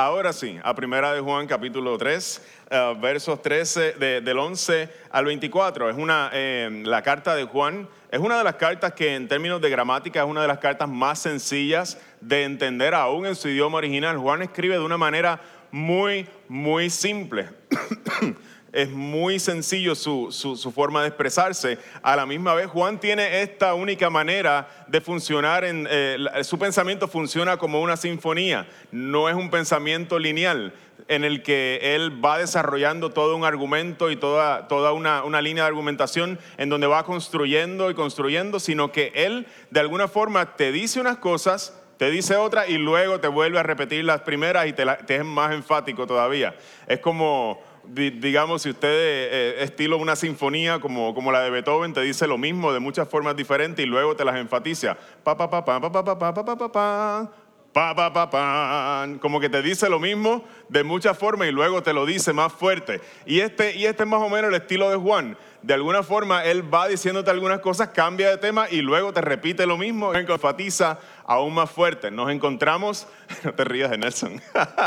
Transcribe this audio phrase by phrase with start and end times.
[0.00, 5.90] Ahora sí, a primera de Juan capítulo 3, eh, versos 13 del 11 al 24.
[5.90, 9.60] Es una, eh, la carta de Juan es una de las cartas que en términos
[9.60, 13.78] de gramática es una de las cartas más sencillas de entender aún en su idioma
[13.78, 14.16] original.
[14.18, 15.40] Juan escribe de una manera
[15.72, 17.48] muy, muy simple.
[18.72, 21.78] es muy sencillo su, forma de expresarse.
[22.02, 27.08] A la misma vez, Juan tiene esta única manera de funcionar, en, eh, su pensamiento
[27.08, 30.72] funciona como una sinfonía, no es un pensamiento lineal
[31.06, 35.64] en el que él va desarrollando todo un argumento y toda, toda una, una línea
[35.64, 40.70] de argumentación en donde va construyendo y construyendo, sino que él de alguna forma te
[40.70, 44.72] dice unas cosas, te dice otras y luego te vuelve a repetir las primeras y
[44.72, 46.54] te, te es más enfático todavía.
[46.86, 47.60] Es como
[47.94, 52.38] digamos, si usted eh, estilo una sinfonía como, como la de Beethoven, te dice lo
[52.38, 54.96] mismo de muchas formas diferentes y luego te las enfatiza.
[55.22, 57.32] Pa, pa, pa, pa, pa, pa, pa, pa, pa, pa, pa,
[57.72, 61.82] pa, pa, pa, pa, como que te dice lo mismo de muchas formas y luego
[61.82, 63.00] te lo dice más fuerte.
[63.26, 66.44] Y este, y este es más o menos el estilo de Juan de alguna forma
[66.44, 70.98] él va diciéndote algunas cosas, cambia de tema y luego te repite lo mismo, enfatiza
[71.28, 72.10] aún más fuerte.
[72.10, 73.06] Nos encontramos,
[73.44, 74.40] no te rías de Nelson,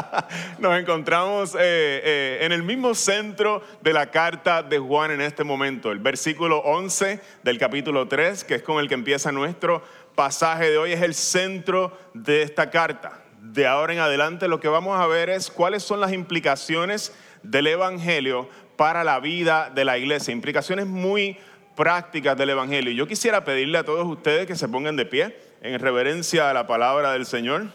[0.60, 5.44] nos encontramos eh, eh, en el mismo centro de la carta de Juan en este
[5.44, 9.84] momento, el versículo 11 del capítulo 3, que es con el que empieza nuestro
[10.16, 13.22] pasaje de hoy, es el centro de esta carta.
[13.40, 17.68] De ahora en adelante lo que vamos a ver es cuáles son las implicaciones del
[17.68, 21.38] Evangelio para la vida de la iglesia, implicaciones muy
[21.76, 22.92] prácticas del Evangelio.
[22.94, 26.66] Yo quisiera pedirle a todos ustedes que se pongan de pie en reverencia a la
[26.66, 27.68] palabra del Señor.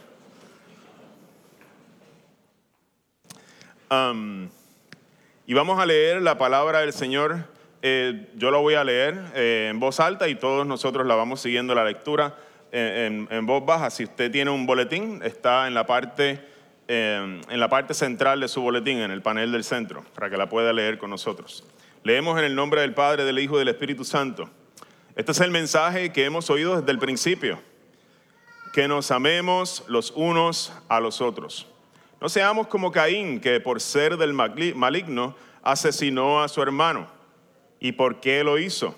[5.46, 7.44] y vamos a leer la palabra del Señor.
[7.82, 11.40] Eh, yo lo voy a leer eh, en voz alta y todos nosotros la vamos
[11.40, 12.36] siguiendo la lectura
[12.72, 13.90] en, en voz baja.
[13.90, 16.44] Si usted tiene un boletín, está en la parte
[16.88, 20.48] en la parte central de su boletín, en el panel del centro, para que la
[20.48, 21.64] pueda leer con nosotros.
[22.04, 24.48] Leemos en el nombre del Padre, del Hijo y del Espíritu Santo.
[25.16, 27.58] Este es el mensaje que hemos oído desde el principio,
[28.76, 31.66] que nos amemos los unos a los otros.
[32.20, 37.06] No seamos como Caín, que por ser del maligno asesinó a su hermano.
[37.80, 38.94] ¿Y por qué lo hizo?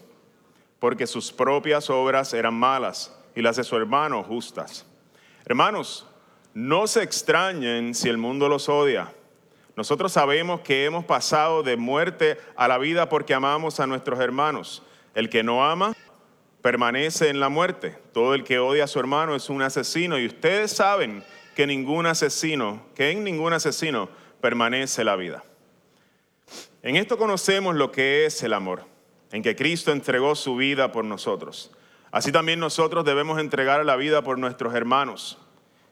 [0.80, 4.84] Porque sus propias obras eran malas y las de su hermano justas.
[5.44, 6.08] Hermanos,
[6.54, 9.12] no se extrañen si el mundo los odia.
[9.76, 14.82] Nosotros sabemos que hemos pasado de muerte a la vida porque amamos a nuestros hermanos.
[15.14, 15.94] El que no ama
[16.68, 17.96] permanece en la muerte.
[18.12, 21.24] Todo el que odia a su hermano es un asesino y ustedes saben
[21.56, 24.10] que ningún asesino, que en ningún asesino
[24.42, 25.42] permanece la vida.
[26.82, 28.84] En esto conocemos lo que es el amor,
[29.32, 31.70] en que Cristo entregó su vida por nosotros.
[32.10, 35.38] Así también nosotros debemos entregar la vida por nuestros hermanos.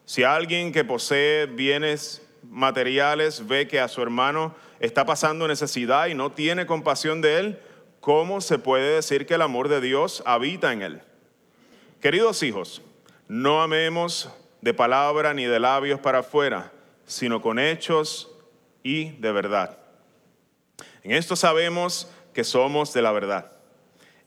[0.05, 6.13] Si alguien que posee bienes materiales ve que a su hermano está pasando necesidad y
[6.13, 7.59] no tiene compasión de él,
[8.07, 11.01] ¿cómo se puede decir que el amor de Dios habita en él?
[11.99, 12.81] Queridos hijos,
[13.27, 14.29] no amemos
[14.61, 16.71] de palabra ni de labios para afuera,
[17.05, 18.31] sino con hechos
[18.81, 19.77] y de verdad.
[21.03, 23.51] En esto sabemos que somos de la verdad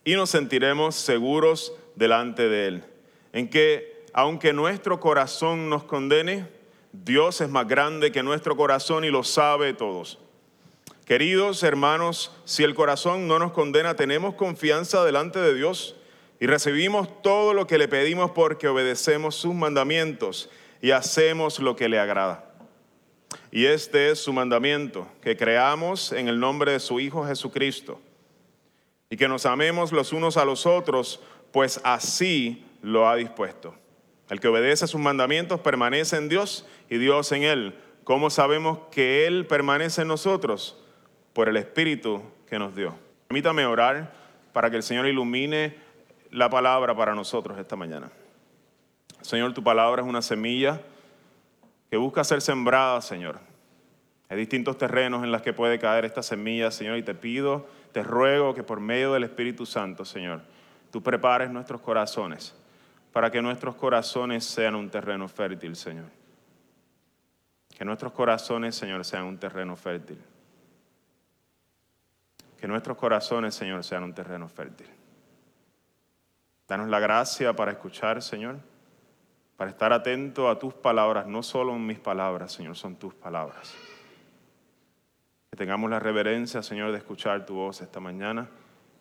[0.04, 2.84] y nos sentiremos seguros delante de Él,
[3.32, 6.46] en que aunque nuestro corazón nos condene,
[6.92, 10.18] Dios es más grande que nuestro corazón y lo sabe todos.
[11.10, 15.96] Queridos hermanos, si el corazón no nos condena, tenemos confianza delante de Dios
[16.38, 20.48] y recibimos todo lo que le pedimos porque obedecemos sus mandamientos
[20.80, 22.54] y hacemos lo que le agrada.
[23.50, 28.00] Y este es su mandamiento, que creamos en el nombre de su Hijo Jesucristo
[29.10, 31.18] y que nos amemos los unos a los otros,
[31.50, 33.74] pues así lo ha dispuesto.
[34.28, 37.74] El que obedece sus mandamientos permanece en Dios y Dios en él.
[38.04, 40.79] ¿Cómo sabemos que Él permanece en nosotros?
[41.40, 42.94] Por el Espíritu que nos dio.
[43.26, 44.12] Permítame orar
[44.52, 45.74] para que el Señor ilumine
[46.30, 48.10] la palabra para nosotros esta mañana.
[49.22, 50.82] Señor, tu palabra es una semilla
[51.88, 53.40] que busca ser sembrada, Señor,
[54.28, 58.02] Hay distintos terrenos en los que puede caer esta semilla, Señor, y te pido, te
[58.02, 60.42] ruego que por medio del Espíritu Santo, Señor,
[60.90, 62.54] tú prepares nuestros corazones
[63.14, 66.10] para que nuestros corazones sean un terreno fértil, Señor.
[67.78, 70.18] Que nuestros corazones, Señor, sean un terreno fértil.
[72.60, 74.86] Que nuestros corazones, Señor, sean un terreno fértil.
[76.68, 78.58] Danos la gracia para escuchar, Señor,
[79.56, 83.74] para estar atento a tus palabras, no solo mis palabras, Señor, son tus palabras.
[85.50, 88.48] Que tengamos la reverencia, Señor, de escuchar tu voz esta mañana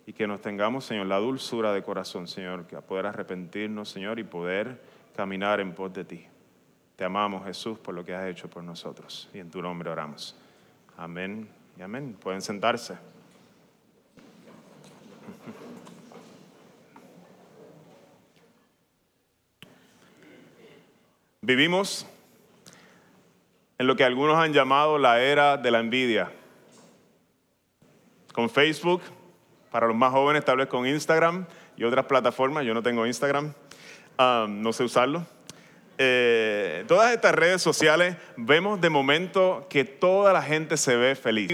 [0.06, 4.20] y que nos tengamos, Señor, la dulzura de corazón, Señor, que a poder arrepentirnos, Señor,
[4.20, 4.82] y poder
[5.16, 6.26] caminar en pos de ti.
[6.96, 9.30] Te amamos, Jesús, por lo que has hecho por nosotros.
[9.34, 10.36] Y en tu nombre oramos.
[10.98, 12.18] Amén y amén.
[12.20, 12.98] Pueden sentarse.
[21.42, 22.06] Vivimos
[23.78, 26.32] en lo que algunos han llamado la era de la envidia.
[28.34, 29.02] Con Facebook,
[29.72, 31.46] para los más jóvenes, tal vez con Instagram
[31.78, 32.66] y otras plataformas.
[32.66, 33.54] Yo no tengo Instagram,
[34.20, 35.26] um, no sé usarlo.
[35.98, 41.52] Eh, todas estas redes sociales vemos de momento que toda la gente se ve feliz.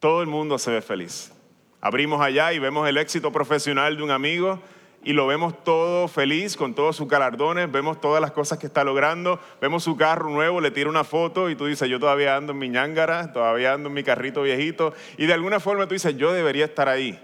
[0.00, 1.32] Todo el mundo se ve feliz.
[1.80, 4.60] Abrimos allá y vemos el éxito profesional de un amigo
[5.04, 8.82] y lo vemos todo feliz con todos sus galardones, vemos todas las cosas que está
[8.82, 12.52] logrando, vemos su carro nuevo, le tira una foto y tú dices, yo todavía ando
[12.52, 16.16] en mi ñangara, todavía ando en mi carrito viejito, y de alguna forma tú dices,
[16.16, 17.18] yo debería estar ahí.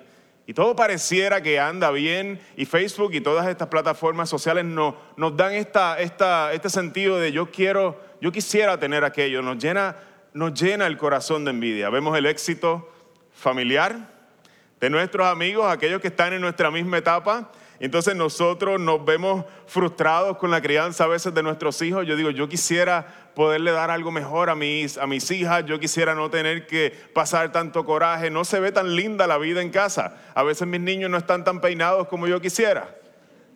[0.46, 5.36] Y todo pareciera que anda bien y Facebook y todas estas plataformas sociales nos, nos
[5.36, 9.96] dan esta, este sentido de yo quiero, yo quisiera tener aquello, nos llena,
[10.32, 11.88] nos llena el corazón de envidia.
[11.88, 12.92] Vemos el éxito
[13.32, 14.13] familiar
[14.84, 17.50] de nuestros amigos, aquellos que están en nuestra misma etapa,
[17.80, 22.06] entonces nosotros nos vemos frustrados con la crianza a veces de nuestros hijos.
[22.06, 26.14] Yo digo, yo quisiera poderle dar algo mejor a mis, a mis hijas, yo quisiera
[26.14, 30.18] no tener que pasar tanto coraje, no se ve tan linda la vida en casa.
[30.34, 32.94] A veces mis niños no están tan peinados como yo quisiera.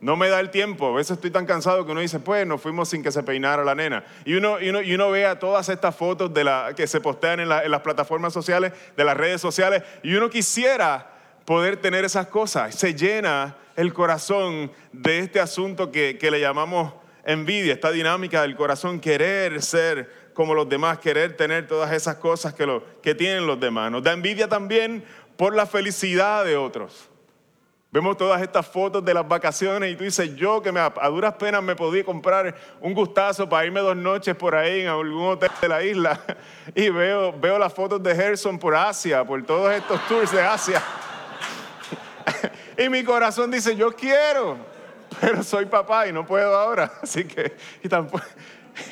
[0.01, 2.63] No me da el tiempo, a veces estoy tan cansado que uno dice, pues nos
[2.63, 4.03] fuimos sin que se peinara la nena.
[4.25, 7.03] Y uno, y uno, y uno ve a todas estas fotos de la, que se
[7.03, 11.18] postean en, en las plataformas sociales, de las redes sociales, y uno quisiera
[11.49, 12.75] poder tener esas cosas.
[12.75, 16.93] Se llena el corazón de este asunto que, le llamamos
[17.25, 22.53] envidia, esta dinámica del corazón, querer ser como los demás, querer tener todas esas cosas
[22.53, 23.91] que, lo, que tienen los demás.
[23.91, 25.03] Nos da envidia también
[25.39, 27.09] por la felicidad de otros.
[27.91, 31.33] Vemos todas estas fotos de las vacaciones y tú dices, yo que me, a duras
[31.37, 35.51] penas me podía comprar un gustazo para irme dos noches por ahí en algún hotel
[35.63, 36.21] de la isla
[36.75, 40.83] y veo, veo las fotos de Gerson por Asia, por todos estos tours de Asia.
[42.79, 44.57] Y mi corazón dice, yo quiero,
[45.21, 46.93] pero soy papá y no puedo ahora.
[47.03, 48.25] Así que y tampoco,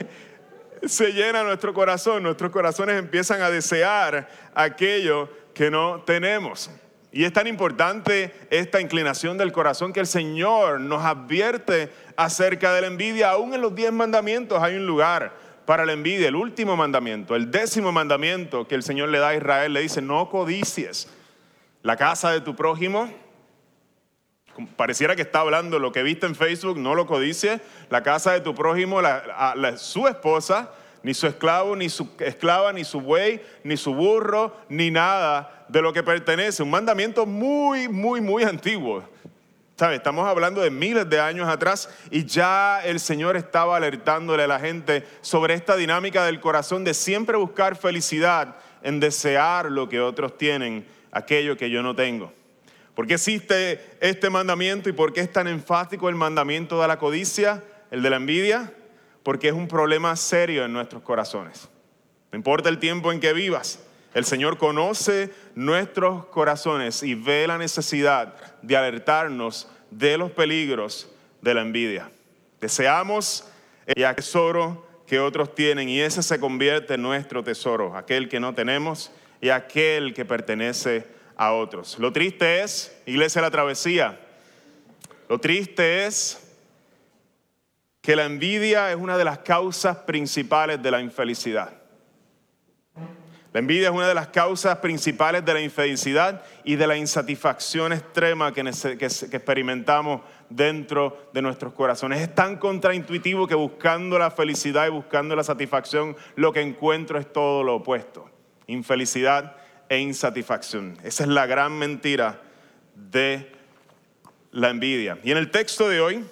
[0.87, 6.69] se llena nuestro corazón, nuestros corazones empiezan a desear aquello que no tenemos.
[7.13, 12.81] Y es tan importante esta inclinación del corazón que el Señor nos advierte acerca de
[12.81, 13.31] la envidia.
[13.31, 15.33] Aún en los diez mandamientos hay un lugar
[15.65, 16.27] para la envidia.
[16.27, 20.03] El último mandamiento, el décimo mandamiento que el Señor le da a Israel, le dice,
[20.03, 21.09] no codicies
[21.83, 23.09] la casa de tu prójimo
[24.77, 27.61] pareciera que está hablando lo que viste en Facebook, no lo codice,
[27.91, 29.01] la casa de tu prójimo,
[29.77, 30.71] su esposa,
[31.03, 35.81] ni su esclavo, ni su esclava, ni su buey, ni su burro, ni nada de
[35.81, 36.63] lo que pertenece.
[36.63, 39.05] Un mandamiento muy, muy, muy antiguo.
[39.77, 39.97] ¿Sabe?
[39.97, 44.59] Estamos hablando de miles de años atrás y ya el Señor estaba alertándole a la
[44.59, 50.39] gente sobre esta dinámica del corazón de siempre buscar felicidad en desear lo que otros
[50.39, 52.33] tienen, aquello que yo no tengo.
[52.97, 56.99] ¿Por qué existe este mandamiento y por qué es tan enfático el mandamiento de la
[56.99, 58.73] codicia, el de la envidia?
[59.23, 61.69] Porque es un problema serio en nuestros corazones.
[62.33, 63.81] No importa el tiempo en que vivas,
[64.15, 71.07] el Señor conoce nuestros corazones y ve la necesidad de alertarnos de los peligros
[71.43, 72.11] de la envidia.
[72.63, 73.47] Deseamos
[73.85, 78.55] el tesoro que otros tienen y ese se convierte en nuestro tesoro, aquel que no
[78.55, 79.13] tenemos
[79.43, 81.99] y aquel que pertenece a otros.
[81.99, 84.21] Lo triste es, iglesia la travesía,
[85.29, 86.43] lo triste es
[88.01, 91.73] que la envidia es una de las causas principales de la infelicidad.
[93.53, 97.93] La envidia es una de las causas principales de la infelicidad y de la insatisfacción
[97.93, 98.63] extrema que,
[98.99, 102.21] que, experimentamos dentro de nuestros corazones.
[102.21, 107.33] Es tan contraintuitivo que buscando la felicidad y buscando la satisfacción, lo que encuentro es
[107.33, 108.31] todo lo opuesto.
[108.67, 109.57] Infelicidad
[109.89, 110.99] e insatisfacción.
[111.03, 112.41] Esa es la gran mentira
[112.95, 113.53] de
[114.53, 115.19] la envidia.
[115.23, 116.25] Y en el texto de hoy,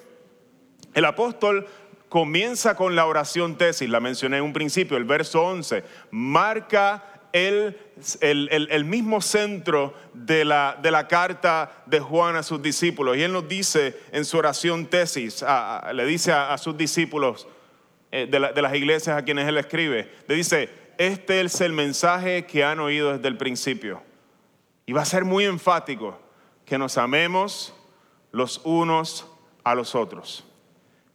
[0.95, 1.67] el apóstol
[2.09, 7.77] comienza con la oración tesis, la mencioné en un principio, el verso 11, marca el,
[8.21, 13.17] el, mismo centro de la, de la, carta de Juan a sus discípulos.
[13.17, 15.45] Y él nos dice en su oración tesis,
[15.93, 17.49] le dice a, sus discípulos
[18.13, 20.69] eh, de, las iglesias a quienes él escribe, le dice,
[20.99, 24.03] este es el mensaje que han oído desde el principio.
[24.87, 26.19] Y va a ser muy enfático
[26.65, 27.75] que nos amemos
[28.33, 29.27] los unos
[29.63, 30.45] a los otros.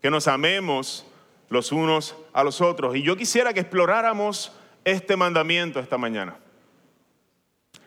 [0.01, 1.05] Que nos amemos
[1.49, 2.95] los unos a los otros.
[2.95, 4.51] Y yo quisiera que exploráramos
[4.85, 6.37] este mandamiento esta mañana.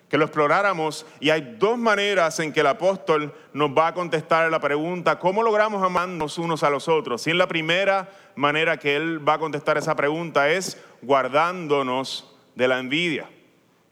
[0.08, 4.50] Que lo exploráramos y hay dos maneras en que el apóstol nos va a contestar
[4.50, 7.26] la pregunta, ¿cómo logramos amarnos unos a los otros?
[7.26, 12.68] Y en la primera manera que él va a contestar esa pregunta es guardándonos de
[12.68, 13.28] la envidia.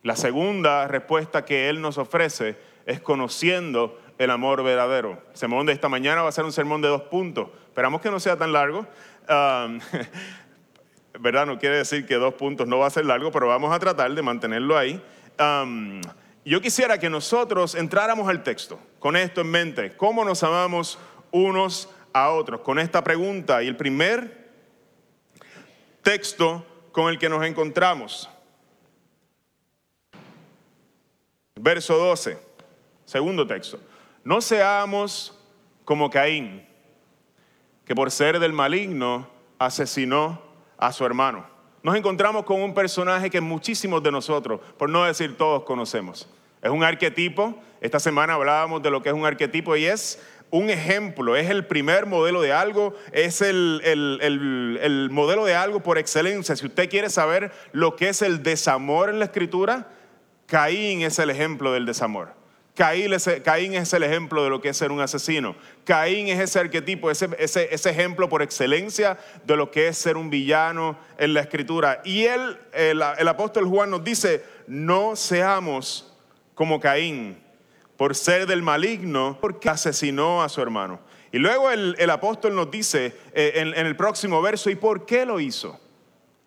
[0.02, 5.22] La segunda respuesta que él nos ofrece es conociendo el amor verdadero.
[5.30, 7.48] El sermón de esta mañana va a ser un sermón de dos puntos.
[7.66, 8.86] Esperamos que no sea tan largo.
[11.18, 11.46] ¿verdad?
[11.46, 14.12] No quiere decir que dos puntos no va a ser largo, pero vamos a tratar
[14.14, 15.02] de mantenerlo ahí.
[16.44, 19.96] yo quisiera que nosotros entráramos al texto con esto en mente.
[19.96, 20.98] ¿Cómo nos amamos
[21.30, 22.60] unos a otros?
[22.60, 23.62] Con esta pregunta.
[23.62, 24.50] Y el primer
[26.02, 28.28] texto con el que nos encontramos.
[31.56, 32.38] Verso 12,
[33.04, 33.78] segundo texto.
[34.24, 35.38] No seamos
[35.84, 36.66] como Caín,
[37.84, 39.28] que por ser del maligno
[39.58, 40.40] asesinó
[40.78, 41.46] a su hermano.
[41.82, 46.28] Nos encontramos con un personaje que muchísimos de nosotros, por no decir todos, conocemos.
[46.62, 47.54] Es un arquetipo.
[47.80, 51.66] Esta semana hablábamos de lo que es un arquetipo y es un ejemplo, es el
[51.66, 56.56] primer modelo de algo, es el, el, modelo de algo por excelencia.
[56.56, 59.88] Si usted quiere saber lo que es el desamor en la escritura,
[60.46, 62.40] Caín es el ejemplo del desamor.
[62.74, 65.54] Caín es el ejemplo de lo que es ser un asesino.
[65.84, 70.30] Caín es ese arquetipo, ese, ese, ejemplo por excelencia de lo que es ser un
[70.30, 72.00] villano en la escritura.
[72.04, 76.16] Y él, el, apóstol Juan nos dice, no seamos
[76.54, 77.36] como Caín
[78.00, 81.00] por ser del maligno, porque asesinó a su hermano.
[81.32, 85.26] Y luego el, apóstol nos dice eh, en, en el próximo verso, ¿y por qué
[85.26, 85.78] lo hizo?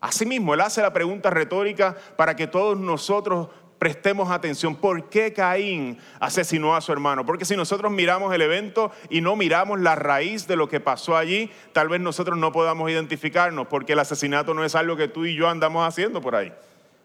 [0.01, 4.75] Asimismo, él hace la pregunta retórica para que todos nosotros prestemos atención.
[4.75, 7.23] ¿Por qué Caín asesinó a su hermano?
[7.23, 11.15] Porque si nosotros miramos el evento y no miramos la raíz de lo que pasó
[11.15, 15.25] allí, tal vez nosotros no podamos identificarnos, porque el asesinato no es algo que tú
[15.25, 16.51] y yo andamos haciendo por ahí.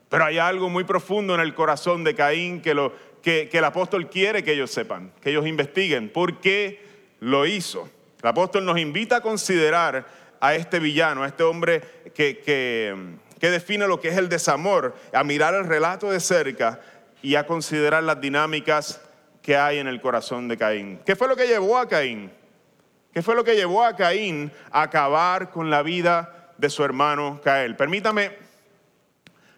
[0.08, 4.08] Pero hay algo muy profundo en el corazón de Caín que, lo, que, el apóstol
[4.08, 6.10] quiere que ellos sepan, que ellos investiguen.
[6.10, 6.82] ¿Por qué
[7.20, 7.88] lo hizo?
[8.22, 10.06] El apóstol nos invita a considerar
[10.40, 11.82] a este villano, a este hombre
[12.14, 12.38] que,
[13.38, 16.80] que define lo que es el desamor, a mirar el relato de cerca
[17.22, 19.00] y a considerar las dinámicas
[19.42, 21.00] que hay en el corazón de Caín.
[21.04, 22.30] ¿Qué fue lo que llevó a Caín?
[23.12, 27.40] ¿Qué fue lo que llevó a Caín a acabar con la vida de su hermano
[27.42, 27.74] Cael?
[27.74, 28.47] Permítame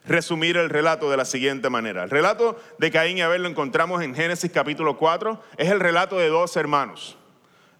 [0.06, 2.04] resumir el relato de la siguiente manera.
[2.04, 5.42] El relato de Caín y Abel lo encontramos en Génesis capítulo 4.
[5.56, 7.16] Es el relato de dos hermanos.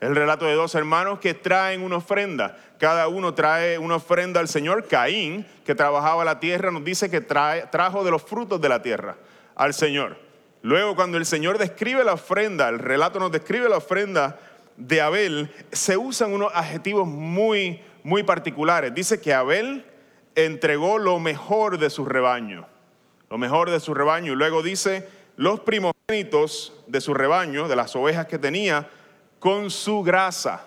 [0.00, 2.56] El relato de dos hermanos que traen una ofrenda.
[2.78, 4.88] Cada uno trae una ofrenda al Señor.
[4.88, 8.80] Caín, que trabajaba la tierra, nos dice que trae, trajo de los frutos de la
[8.80, 9.16] tierra
[9.54, 10.16] al Señor.
[10.62, 14.38] Luego, cuando el Señor describe la ofrenda, el relato nos describe la ofrenda
[14.76, 18.94] de Abel, se usan unos adjetivos muy, muy particulares.
[18.94, 19.84] Dice que Abel
[20.34, 22.66] entregó lo mejor de su rebaño.
[23.28, 24.32] Lo mejor de su rebaño.
[24.32, 28.88] Y luego dice, los primogénitos de su rebaño, de las ovejas que tenía,
[29.38, 30.66] con su grasa.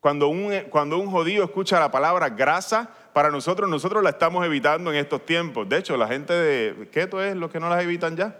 [0.00, 4.92] Cuando un, cuando un judío escucha la palabra grasa, para nosotros, nosotros la estamos evitando
[4.92, 5.66] en estos tiempos.
[5.66, 8.36] De hecho, la gente de keto es lo que no las evitan ya.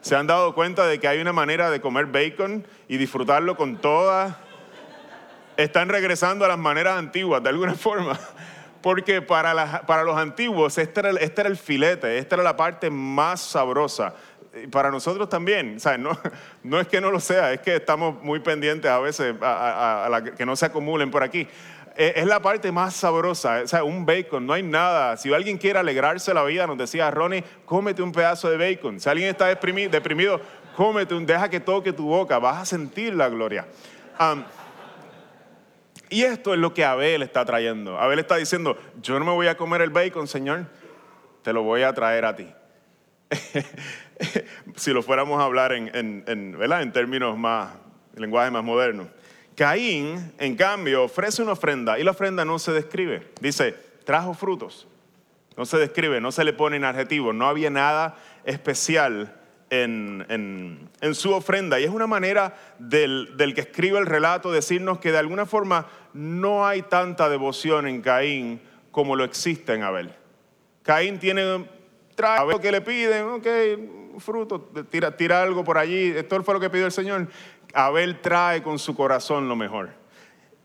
[0.00, 3.76] Se han dado cuenta de que hay una manera de comer bacon y disfrutarlo con
[3.76, 4.34] todas.
[5.58, 8.18] Están regresando a las maneras antiguas, de alguna forma.
[8.82, 12.90] Porque para, para los antiguos este era, este era el filete, esta era la parte
[12.90, 14.14] más sabrosa
[14.70, 16.18] para nosotros también, No,
[16.62, 20.46] no, es que no lo sea, es que estamos muy pendientes a veces a, que
[20.46, 21.46] no se acumulen por aquí.
[21.96, 25.16] E, es la parte más sabrosa, o sea, un bacon, no hay nada.
[25.16, 29.00] Si alguien quiere alegrarse la vida, nos decía Ronnie, cómete un pedazo de bacon.
[29.00, 30.40] Si alguien está deprimido, deprimido
[30.76, 33.66] cómete un, deja que toque tu boca, vas a sentir la gloria.
[36.10, 37.98] Y esto es lo que Abel está trayendo.
[37.98, 40.66] Abel está diciendo, yo no me voy a comer el bacon, Señor,
[41.42, 42.48] te lo voy a traer a ti.
[44.76, 47.70] si lo fuéramos a hablar en, en términos más,
[48.14, 49.08] lenguaje más moderno.
[49.54, 53.32] Caín, en cambio, ofrece una ofrenda y la ofrenda no se describe.
[53.40, 53.74] Dice,
[54.04, 54.86] trajo frutos.
[55.56, 59.37] No se describe, no se le pone en adjetivo, no había nada especial
[59.70, 61.80] en, su ofrenda.
[61.80, 66.66] Y es una manera del, que escribe el relato decirnos que de alguna forma no
[66.66, 68.60] hay tanta devoción en Caín
[68.90, 70.12] como lo existe en Abel.
[70.82, 71.66] Caín tiene,
[72.14, 73.46] trae lo que le piden, ok,
[74.18, 77.28] fruto, tira, tira algo por allí, esto fue lo que pidió el Señor.
[77.74, 79.90] Abel trae con su corazón lo mejor.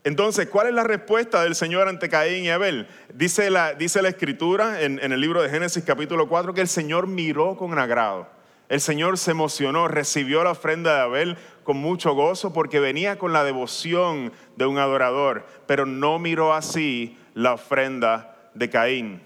[0.02, 2.88] Entonces, ¿cuál es la respuesta del Señor ante Caín y Abel?
[3.14, 6.68] Dice la, dice la escritura en, en, el libro de Génesis capítulo 4 que el
[6.68, 8.28] Señor miró con agrado.
[8.74, 13.32] El Señor se emocionó, recibió la ofrenda de Abel con mucho gozo porque venía con
[13.32, 19.22] la devoción de un adorador, pero no miró así la ofrenda de Caín.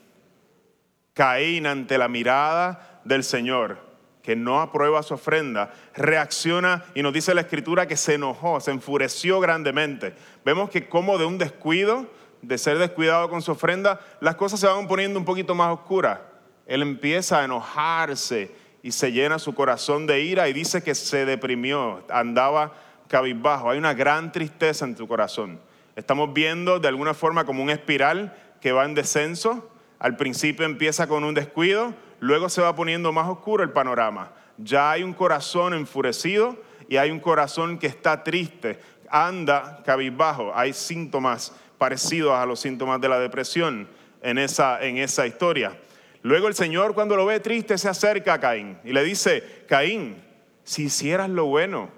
[1.15, 3.79] Caín ante la mirada del Señor
[4.23, 8.73] que no aprueba su ofrenda, reacciona y nos dice la escritura que se enojó, se
[8.73, 10.13] enfureció grandemente.
[10.45, 12.07] Vemos que como de un descuido,
[12.43, 16.19] de ser descuidado con su ofrenda, las cosas se van poniendo un poquito más oscuras.
[16.67, 21.25] Él empieza a enojarse y se llena su corazón de ira y dice que se
[21.25, 22.75] deprimió, andaba
[23.09, 23.71] cabizbajo.
[23.71, 25.61] Hay una gran tristeza en tu corazón.
[25.97, 29.69] Estamos viendo de alguna forma como un espiral que va en descenso.
[29.99, 34.33] Al principio empieza con un descuido, luego se va poniendo más oscuro el panorama.
[34.59, 36.57] Ya hay un corazón enfurecido
[36.89, 38.79] y hay un corazón que está triste,
[39.11, 40.53] anda cabizbajo.
[40.55, 43.89] Hay síntomas parecidos a los síntomas de la depresión
[44.23, 45.77] en esa, en esa historia.
[46.29, 50.23] Luego el Señor cuando lo ve triste se acerca a Caín y le dice, Caín,
[50.63, 51.89] si hicieras lo bueno,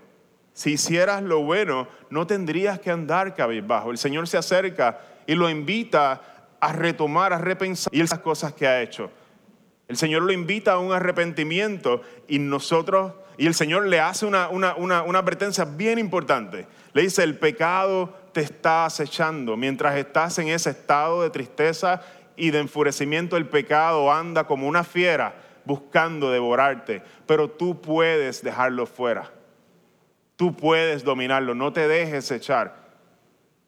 [0.53, 3.91] si hicieras lo bueno, no tendrías que andar cabizbajo.
[3.91, 6.23] El Señor se acerca y lo invita
[6.61, 9.11] a retomar, a repensar y las cosas que ha hecho.
[9.89, 14.49] El Señor lo invita a un arrepentimiento y nosotros, y el Señor le hace una,
[14.49, 16.69] una, advertencia bien importante.
[16.93, 19.57] Le dice, el pecado te está acechando.
[19.57, 22.01] Mientras estás en ese estado de tristeza
[22.37, 25.35] y de enfurecimiento, el pecado anda como una fiera
[25.65, 29.31] buscando devorarte, pero tú puedes dejarlo fuera.
[30.37, 32.89] Tú puedes dominarlo, no te dejes echar.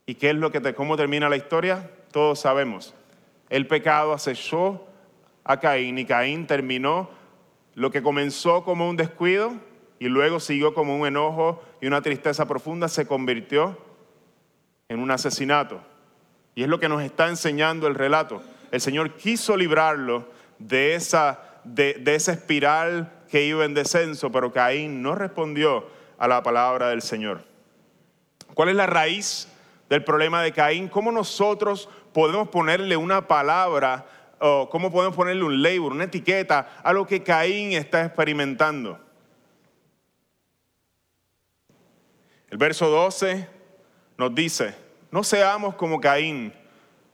[0.07, 1.91] ¿Y qué es lo que te, cómo termina la historia?
[2.11, 2.95] Todos sabemos.
[3.51, 4.87] El pecado acechó
[5.45, 7.11] a Caín y Caín terminó
[7.75, 9.53] lo que comenzó como un descuido
[9.99, 13.79] y luego siguió como un enojo y una tristeza profunda, se convirtió
[14.89, 15.81] en un asesinato.
[16.55, 18.43] Y es lo que nos está enseñando el relato.
[18.71, 25.03] El Señor quiso librarlo de esa, de, esa espiral que iba en descenso, pero Caín
[25.03, 25.87] no respondió
[26.19, 27.45] a la palabra del Señor.
[28.55, 29.49] ¿Cuál es la raíz
[29.89, 30.89] del problema de Caín?
[30.89, 34.07] ¿Cómo nosotros podemos ponerle una palabra
[34.45, 38.99] o cómo podemos ponerle un label, una etiqueta a lo que Caín está experimentando.
[42.51, 43.49] El verso 12
[44.19, 44.75] nos dice,
[45.13, 46.55] no seamos como Caín,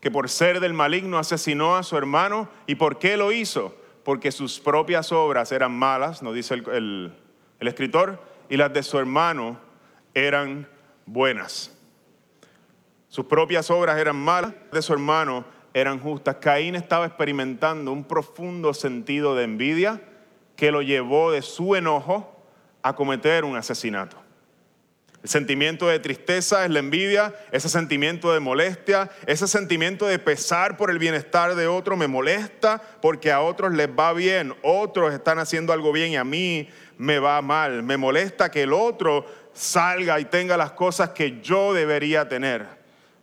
[0.01, 2.49] que por ser del maligno asesinó a su hermano.
[2.67, 3.77] ¿Y por qué lo hizo?
[4.05, 7.13] Porque sus propias obras eran malas, nos dice el,
[7.59, 9.59] escritor, y las de su hermano
[10.15, 10.69] eran
[11.07, 11.77] buenas.
[13.09, 16.37] Sus propias obras eran malas, de su hermano eran justas.
[16.37, 20.01] Caín estaba experimentando un profundo sentido de envidia
[20.55, 22.45] que lo llevó de su enojo
[22.83, 24.28] a cometer un asesinato.
[25.23, 30.77] El sentimiento de tristeza es la envidia, ese sentimiento de molestia, ese sentimiento de pesar
[30.77, 35.41] por el bienestar de otro me molesta porque a otros les va bien, otros están
[35.41, 37.83] haciendo algo bien y a mí me va mal.
[37.83, 42.67] Me molesta que el otro salga y tenga las cosas que yo debería tener.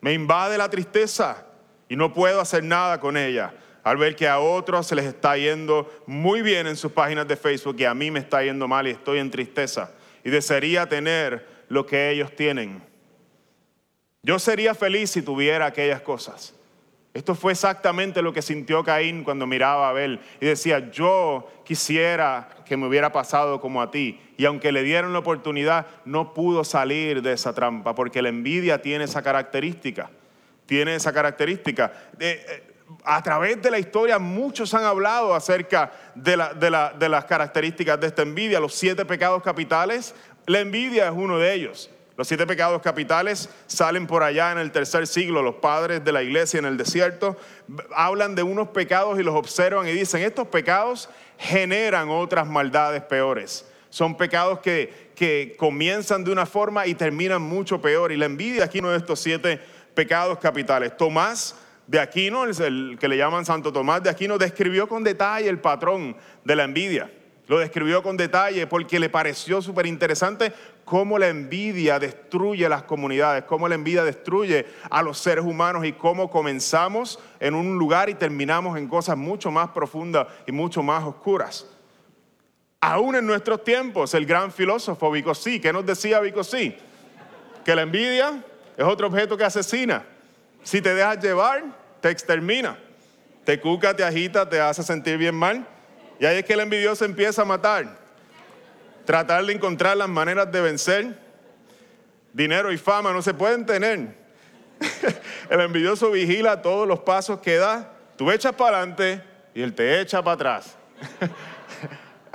[0.02, 1.46] Me invade la tristeza
[1.88, 3.54] y no puedo hacer nada con ella
[3.84, 7.38] al ver que a otros se les está yendo muy bien en sus páginas de
[7.38, 9.92] Facebook y a mí me está yendo mal y estoy en tristeza
[10.24, 12.84] y desearía tener lo que ellos tienen.
[14.24, 16.56] Yo sería feliz si tuviera aquellas cosas.
[17.14, 22.50] Esto fue exactamente lo que sintió Caín cuando miraba a Abel y decía, yo quisiera
[22.66, 24.20] que me hubiera pasado como a ti.
[24.36, 28.82] Y aunque le dieron la oportunidad, no pudo salir de esa trampa porque la envidia
[28.82, 30.10] tiene esa característica
[30.66, 31.92] tiene esa característica.
[32.20, 32.72] Eh,
[33.04, 36.38] a través de la historia muchos han hablado acerca de,
[36.98, 40.14] de las características de esta envidia, los siete pecados capitales.
[40.48, 41.90] La envidia es uno de ellos.
[42.18, 46.24] Los siete pecados capitales salen por allá en el tercer siglo, los padres de la
[46.24, 47.36] iglesia en el desierto
[47.94, 53.70] hablan de unos pecados y los observan y dicen, estos pecados generan otras maldades peores.
[53.90, 58.12] Son pecados que, que comienzan de una forma y terminan mucho peor.
[58.12, 59.60] Y la envidia aquí uno de estos siete
[59.94, 60.96] pecados capitales.
[60.96, 61.56] Tomás
[61.88, 66.16] de Aquino, el que le llaman Santo Tomás de Aquino, describió con detalle el patrón
[66.44, 67.10] de la envidia.
[67.48, 70.52] Lo describió con detalle porque le pareció súper interesante
[70.84, 75.94] cómo la envidia destruye las comunidades, cómo la envidia destruye a los seres humanos y
[75.94, 81.04] cómo comenzamos en un lugar y terminamos en cosas mucho más profundas y mucho más
[81.04, 81.68] oscuras.
[82.82, 86.76] Aún en nuestros tiempos, el gran filósofo Vicosí, ¿qué nos decía Vicosí?
[87.64, 88.44] Que la envidia
[88.78, 90.04] es otro objeto que asesina.
[90.64, 91.64] Si te dejas llevar,
[92.02, 92.78] te extermina.
[93.44, 95.68] Te cuca, te agita, te hace sentir bien mal.
[96.20, 97.98] Y ahí es que el envidioso empieza a matar.
[99.06, 101.20] Tratar de encontrar las maneras de vencer.
[102.34, 104.16] Dinero y fama no se pueden tener.
[105.50, 107.92] el envidioso vigila todos los pasos que da.
[108.18, 109.22] Tú echas para adelante
[109.54, 110.78] y él te echa para atrás.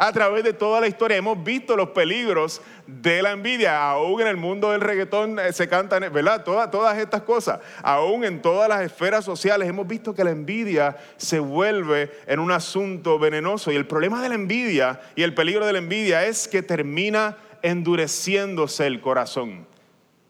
[0.03, 3.91] a través de toda la historia hemos visto los peligros de la envidia.
[3.91, 6.43] Aún en el mundo del reggaetón eh, se cantan, ¿verdad?
[6.43, 7.61] Todas, estas cosas.
[7.83, 12.51] Aún en todas las esferas sociales hemos visto que la envidia se vuelve en un
[12.51, 13.71] asunto venenoso.
[13.73, 17.37] Y el problema de la envidia y el peligro de la envidia es que termina
[17.61, 19.67] endureciéndose el corazón.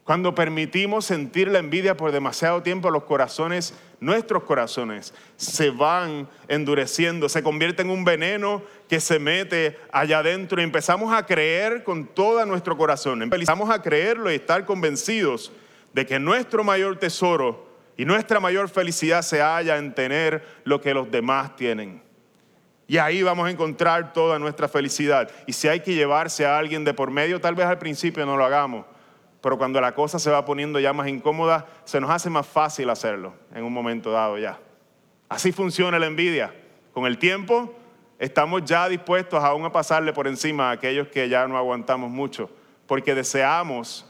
[0.02, 7.28] Cuando permitimos sentir la envidia por demasiado tiempo, los corazones, nuestros corazones, se van endureciendo,
[7.28, 12.09] se convierte en un veneno que se mete allá adentro y empezamos a creer con
[12.09, 15.53] todo nuestro corazón, empezamos a creerlo y estar convencidos
[15.92, 20.92] de que nuestro mayor tesoro y nuestra mayor felicidad se halla en tener lo que
[20.92, 22.03] los demás tienen.
[22.88, 25.31] Y ahí vamos a encontrar toda nuestra felicidad.
[25.46, 28.37] Y si hay que llevarse a alguien de por medio, tal vez al principio no
[28.37, 28.85] lo hagamos
[29.40, 32.90] pero cuando la cosa se va poniendo ya más incómoda, se nos hace más fácil
[32.90, 34.59] hacerlo en un momento dado ya.
[35.29, 36.53] Así funciona la envidia.
[36.92, 37.80] Con el tiempo
[38.20, 42.48] estamos ya dispuestos aún a pasarle por encima a aquellos que ya no aguantamos mucho,
[42.87, 44.06] porque deseamos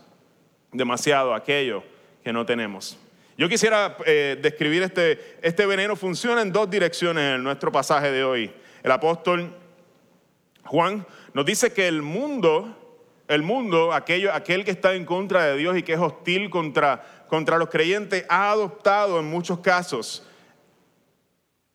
[0.72, 1.82] demasiado aquello
[2.22, 2.98] que no tenemos.
[3.38, 5.96] Yo quisiera eh, describir este, este veneno.
[5.96, 8.52] Funciona en dos direcciones en nuestro pasaje de hoy.
[8.82, 9.56] El apóstol
[10.64, 12.76] Juan nos dice que el mundo
[13.30, 17.24] el mundo, aquello, aquel que está en contra de Dios y que es hostil contra,
[17.28, 20.26] contra los creyentes, ha adoptado en muchos casos,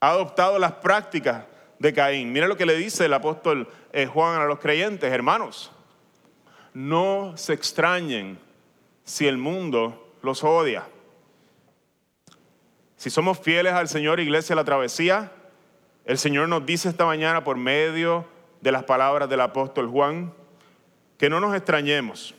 [0.01, 1.45] ha adoptado las prácticas
[1.79, 2.31] de Caín.
[2.31, 5.71] Mira lo que le dice el apóstol eh, Juan a los creyentes, hermanos,
[6.73, 8.39] no se extrañen
[9.03, 10.87] si el mundo los odia.
[12.97, 15.31] Si somos fieles al Señor, Iglesia, la travesía,
[16.05, 18.25] el Señor nos dice esta mañana por medio
[18.61, 20.33] de las palabras del apóstol Juan,
[21.17, 22.35] que no nos extrañemos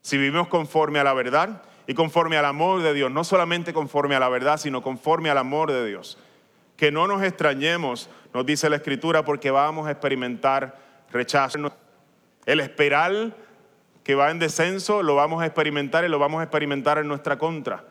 [0.00, 4.14] si vivimos conforme a la verdad y conforme al amor de Dios, no solamente conforme
[4.14, 6.18] a la verdad, sino conforme al amor de Dios.
[6.76, 10.78] Que no nos extrañemos, nos dice la Escritura, porque vamos a experimentar
[11.10, 11.58] rechazo.
[12.46, 13.36] El esperar
[14.02, 17.38] que va en descenso lo vamos a experimentar y lo vamos a experimentar en nuestra
[17.38, 17.84] contra.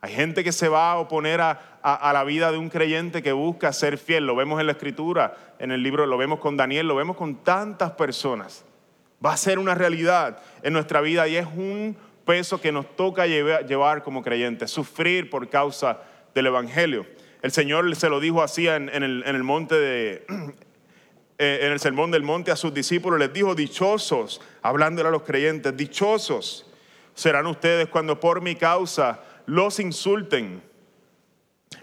[0.00, 3.32] Hay gente que se va a oponer a, a, la vida de un creyente que
[3.32, 4.26] busca ser fiel.
[4.26, 7.36] Lo vemos en la escritura, en el libro, lo vemos con Daniel, lo vemos con
[7.42, 8.64] tantas personas
[9.24, 13.26] va a ser una realidad en nuestra vida y es un peso que nos toca
[13.26, 15.98] llevar como creyentes, sufrir por causa
[16.34, 17.06] del Evangelio.
[17.42, 20.26] El Señor se lo dijo así en, el, monte de,
[21.38, 25.22] eh, en el sermón del monte a sus discípulos, les dijo, dichosos, hablándole a los
[25.22, 26.68] creyentes, dichosos
[27.18, 30.62] serán ustedes cuando por mi causa los insulten,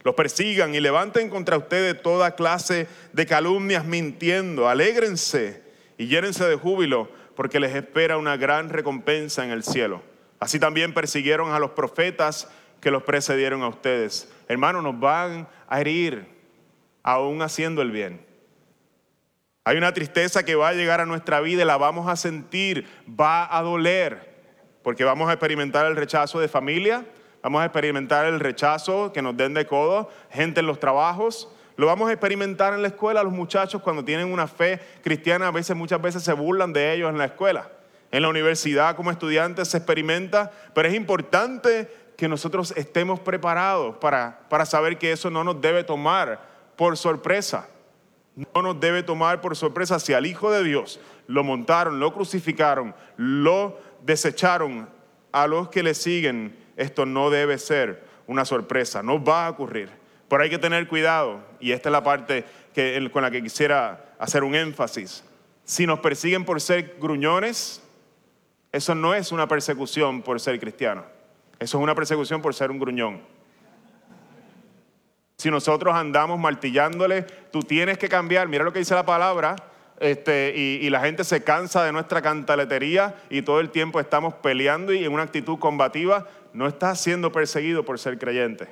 [0.04, 4.70] los persigan y levanten contra ustedes toda clase de calumnias mintiendo.
[4.70, 5.62] Alégrense
[5.98, 10.02] y llénense de júbilo porque les espera una gran recompensa en el cielo.
[10.40, 12.48] Así también persiguieron a los profetas
[12.80, 14.30] que los precedieron a ustedes.
[14.48, 16.28] Hermanos, nos van a herir
[17.04, 18.26] aún haciendo el bien.
[19.64, 22.88] Hay una tristeza que va a llegar a nuestra vida y la vamos a sentir,
[23.10, 24.36] va a doler,
[24.84, 27.04] porque vamos a experimentar el rechazo de familia,
[27.42, 31.88] vamos a experimentar el rechazo que nos den de codo, gente en los trabajos, lo
[31.88, 33.24] vamos a experimentar en la escuela.
[33.24, 37.10] Los muchachos cuando tienen una fe cristiana a veces, muchas veces se burlan de ellos
[37.10, 37.70] en la escuela.
[38.12, 44.40] En la universidad como estudiantes se experimenta, pero es importante que nosotros estemos preparados para,
[44.50, 46.40] para saber que eso no nos debe tomar
[46.76, 47.68] por sorpresa.
[48.36, 52.94] No nos debe tomar por sorpresa si al Hijo de Dios lo montaron, lo crucificaron,
[53.18, 54.90] lo desecharon.
[55.32, 59.90] A los que le siguen, esto no debe ser una sorpresa, no va a ocurrir.
[60.30, 62.46] Pero hay que tener cuidado, y esta es la parte
[63.12, 65.24] con la que quisiera hacer un énfasis.
[65.66, 67.82] Si nos persiguen por ser gruñones,
[68.72, 71.15] eso no es una persecución por ser cristiano.
[71.60, 73.22] Eso es una persecución por ser un gruñón.
[75.38, 78.48] Si nosotros andamos martillándole, tú tienes que cambiar.
[78.48, 79.56] Mira lo que dice la palabra.
[80.00, 84.94] Este, y, la gente se cansa de nuestra cantaletería y todo el tiempo estamos peleando
[84.94, 86.28] y en una actitud combativa.
[86.54, 88.68] No estás siendo perseguido por ser creyente.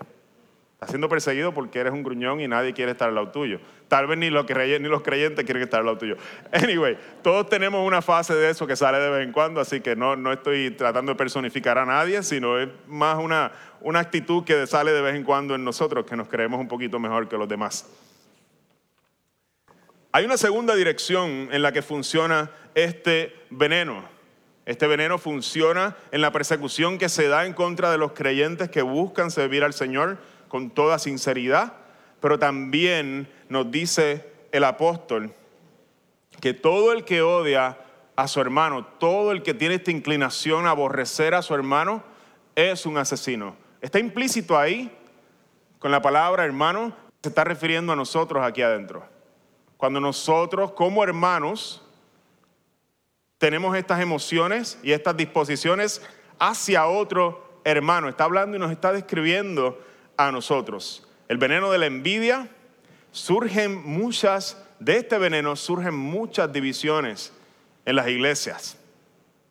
[0.83, 3.61] Estás siendo perseguido porque eres un gruñón y nadie quiere estar al lado tuyo.
[3.87, 6.17] Tal vez ni los, creyentes, ni quieren estar al lado tuyo.
[6.51, 9.95] Anyway, todos tenemos una fase de eso que sale de vez en cuando, así que
[9.95, 15.01] no, estoy tratando de personificar a nadie, sino es más una actitud que sale de
[15.01, 17.89] vez en cuando en nosotros, que nos creemos un poquito mejor que los demás.
[20.11, 24.03] Hay una segunda dirección en la que funciona este veneno.
[24.65, 28.81] Este veneno funciona en la persecución que se da en contra de los creyentes que
[28.81, 30.17] buscan servir al Señor
[30.53, 31.73] con toda sinceridad,
[32.19, 35.33] pero también nos dice el apóstol
[36.41, 37.79] que todo el que odia
[38.15, 42.03] a su hermano, todo el que tiene esta inclinación a aborrecer a su hermano,
[42.53, 43.55] es un asesino.
[43.81, 44.95] Está implícito ahí
[45.79, 49.03] con la palabra hermano, se está refiriendo a nosotros aquí adentro.
[49.75, 51.81] Cuando nosotros como hermanos
[53.39, 55.99] tenemos estas emociones y estas disposiciones
[56.37, 59.79] hacia otro hermano, está hablando y nos está describiendo
[60.17, 61.07] a nosotros.
[61.27, 62.49] El veneno de la envidia,
[63.11, 67.31] surgen muchas, de este veneno surgen muchas divisiones
[67.85, 68.77] en las iglesias.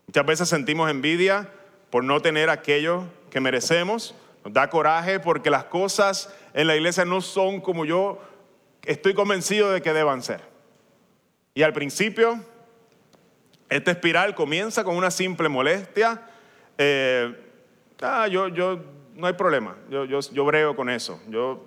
[0.06, 1.48] Muchas veces sentimos envidia
[1.90, 7.04] por no tener aquello que merecemos, nos da coraje porque las cosas en la iglesia
[7.04, 8.20] no son como yo
[8.84, 10.40] estoy convencido de que deban ser.
[11.54, 12.40] Y al principio,
[13.68, 16.20] esta espiral comienza con una simple molestia.
[16.78, 17.34] Eh,
[18.00, 18.80] ah, yo, yo,
[19.14, 21.20] no hay problema, yo, yo, yo brego con eso.
[21.28, 21.66] Yo,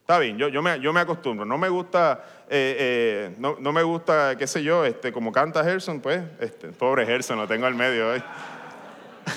[0.00, 1.44] está bien, yo, yo, me, yo me acostumbro.
[1.44, 5.62] No me gusta, eh, eh, no, no, me gusta, qué sé yo, este, como canta
[5.62, 8.22] Gerson, pues, este, pobre Gerson, lo tengo al medio hoy.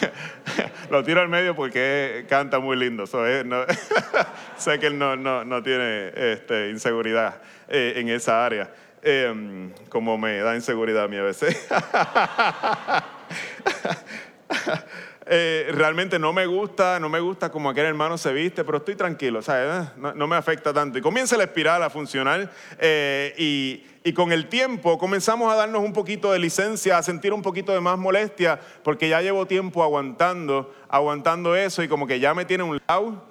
[0.90, 3.06] lo tiro al medio porque canta muy lindo.
[4.58, 10.18] sé que él no, no, no tiene este, inseguridad eh, en esa área, em, como
[10.18, 11.68] me da inseguridad a mí a veces.
[15.26, 18.96] Eh, realmente no me gusta, no me gusta como aquel hermano se viste, pero estoy
[18.96, 19.90] tranquilo, ¿sabes?
[19.96, 20.98] No, me afecta tanto.
[20.98, 25.82] Y comienza la espiral a funcionar eh, y, y, con el tiempo comenzamos a darnos
[25.82, 29.82] un poquito de licencia, a sentir un poquito de más molestia, porque ya llevo tiempo
[29.82, 33.24] aguantando, aguantando eso y como que ya me tiene un lado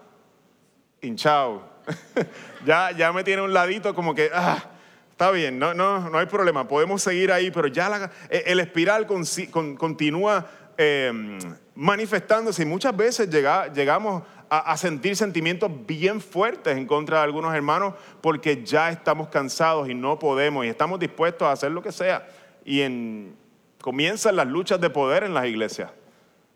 [1.03, 1.71] hinchado.
[2.65, 4.65] ya, ya me tiene un ladito como que, ah,
[5.11, 10.47] está bien, no, no, no hay problema, podemos seguir ahí, pero ya el espiral continúa
[10.77, 11.39] Em,
[11.75, 17.95] manifestándose y muchas veces llegamos a, sentir sentimientos bien fuertes en contra de algunos hermanos
[18.21, 22.29] porque ya estamos cansados y no podemos y estamos dispuestos a hacer lo que sea.
[22.65, 22.83] Y
[23.81, 25.91] comienzan las luchas de poder en las iglesias.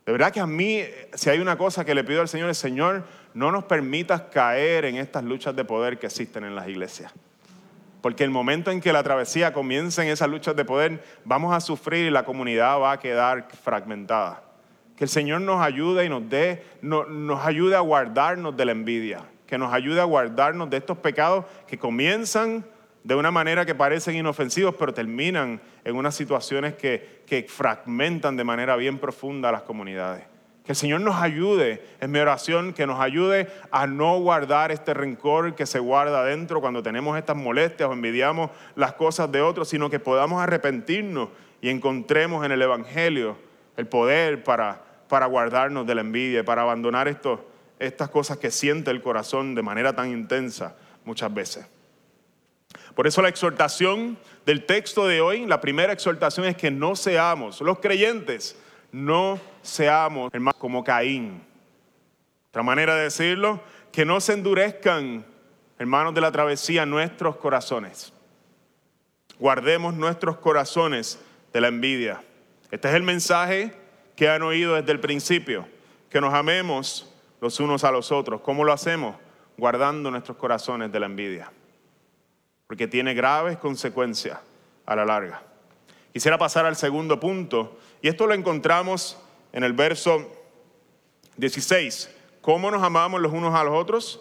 [0.05, 0.83] De verdad que a mí,
[1.15, 4.85] si hay una cosa que le pido al Señor, es Señor, no nos permitas caer
[4.85, 7.13] en estas luchas de poder que existen en las iglesias.
[8.07, 11.59] Porque el momento en que la travesía comience en esas luchas de poder, vamos a
[11.59, 14.45] sufrir y la comunidad va a quedar fragmentada.
[14.97, 19.25] Que el Señor nos ayude y nos dé, nos ayude a guardarnos de la envidia,
[19.45, 22.65] que nos ayude a guardarnos de estos pecados que comienzan
[23.03, 28.45] de una manera que parecen inofensivos, pero terminan en unas situaciones que, que fragmentan de
[28.45, 30.23] manera bien profunda a las comunidades.
[30.67, 34.95] Que el Señor nos ayude, en mi oración, que nos ayude a no guardar este
[34.95, 39.69] rencor que se guarda adentro cuando tenemos estas molestias o envidiamos las cosas de otros,
[39.69, 41.29] sino que podamos arrepentirnos
[41.61, 43.37] y encontremos en el Evangelio
[43.77, 47.07] el poder para, para guardarnos de la envidia para abandonar
[47.79, 50.75] estas cosas que siente el corazón de manera tan intensa
[51.05, 51.67] muchas veces.
[52.97, 57.61] Por eso la exhortación del texto de hoy, la primera exhortación es que no seamos
[57.61, 58.57] los creyentes,
[58.97, 61.43] no seamos hermanos como Caín.
[62.49, 63.61] Otra manera de decirlo,
[63.93, 65.27] que no se endurezcan,
[65.79, 68.15] hermanos de la travesía, nuestros corazones.
[69.39, 71.21] Guardemos nuestros corazones
[71.53, 72.23] de la envidia.
[72.71, 73.75] Este es el mensaje
[74.17, 75.69] que han oído desde el principio,
[76.09, 78.41] que nos amemos los unos a los otros.
[78.41, 79.17] ¿Cómo lo hacemos?
[79.59, 81.53] Guardando nuestros corazones de la envidia.
[82.67, 84.39] Porque tiene graves consecuencias
[84.87, 85.43] a la larga.
[86.15, 89.19] Quisiera pasar al segundo punto, y esto lo encontramos
[89.53, 90.31] en el verso
[91.37, 92.11] 16.
[92.41, 94.21] ¿Cómo nos amamos los unos a los otros?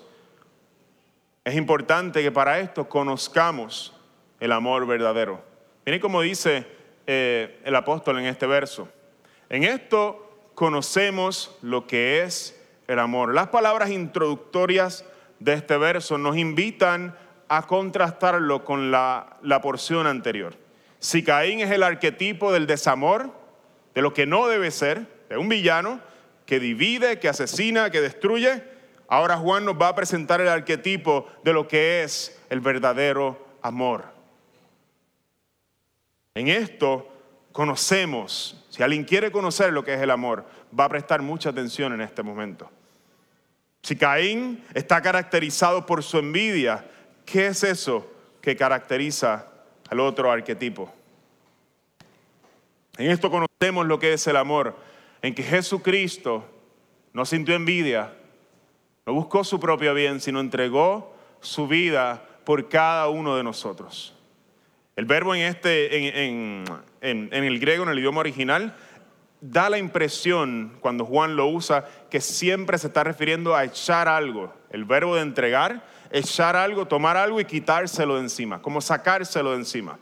[1.43, 3.93] Es importante que para esto conozcamos
[4.39, 5.43] el amor verdadero.
[5.85, 6.65] Miren cómo dice
[7.05, 8.87] eh, el apóstol en este verso.
[9.49, 13.33] En esto conocemos lo que es el amor.
[13.33, 15.05] Las palabras introductorias
[15.39, 17.15] de este verso nos invitan
[17.47, 20.55] a contrastarlo con la, la porción anterior.
[20.99, 23.31] Si Caín es el arquetipo del desamor,
[23.95, 25.99] de lo que no debe ser, de un villano
[26.45, 28.61] que divide, que asesina, que destruye,
[29.07, 34.05] ahora Juan nos va a presentar el arquetipo de lo que es el verdadero amor.
[36.35, 37.11] En esto
[37.51, 40.45] conocemos, si alguien quiere conocer lo que es el amor,
[40.77, 42.69] va a prestar mucha atención en este momento.
[43.81, 46.85] Si Caín está caracterizado por su envidia,
[47.25, 48.11] ¿qué es eso
[48.45, 49.47] que caracteriza
[49.89, 50.93] al otro arquetipo.
[52.97, 54.75] En esto conocemos lo que es el amor,
[55.21, 56.45] en que Jesucristo
[57.13, 58.13] no sintió envidia,
[59.05, 64.13] no buscó su propio bien, sino entregó su vida por cada uno de nosotros.
[64.95, 66.65] El verbo en, este, en,
[67.01, 68.75] en el griego, en el idioma original,
[69.41, 74.53] da la impresión, cuando Juan lo usa, que siempre se está refiriendo a echar algo.
[74.69, 79.57] El verbo de entregar, echar algo, tomar algo y quitárselo de encima, como sacárselo de
[79.57, 79.99] encima.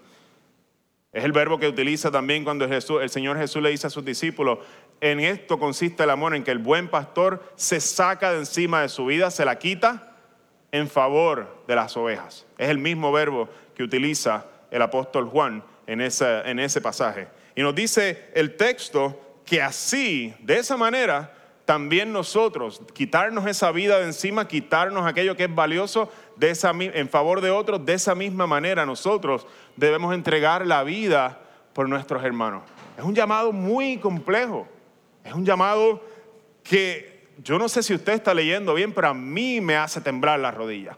[1.13, 4.57] Es el verbo que utiliza también cuando el Señor Jesús le dice a sus discípulos,
[4.99, 8.89] en esto consiste el amor, en que el buen pastor se saca de encima de
[8.89, 10.17] su vida, se la quita
[10.71, 12.47] en favor de las ovejas.
[12.57, 17.27] Es el mismo verbo que utiliza el apóstol Juan en ese, en ese pasaje.
[17.55, 21.31] Y nos dice el texto que así, de esa manera,
[21.65, 27.51] también nosotros, quitarnos esa vida de encima, quitarnos aquello que es valioso en favor de
[27.51, 31.39] otros, de esa misma manera nosotros debemos entregar la vida
[31.73, 32.63] por nuestros hermanos.
[32.97, 34.67] Es un llamado muy complejo,
[35.23, 36.01] es un llamado
[36.63, 40.39] que yo no sé si usted está leyendo bien, pero a mí me hace temblar
[40.39, 40.97] la rodilla.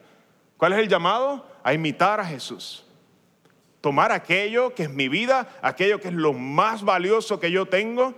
[0.58, 1.46] ¿Cuál es el llamado?
[1.64, 2.86] A imitar a Jesús
[3.86, 8.16] tomar aquello que es mi vida, aquello que es lo más valioso que yo tengo